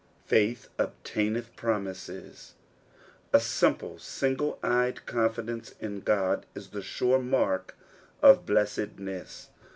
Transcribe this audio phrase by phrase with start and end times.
[0.25, 2.55] Faith obtaineth promises.
[3.31, 7.75] A simple Hing1c e;ed confidence in God is the sure mark
[8.19, 9.49] of blessedneBs.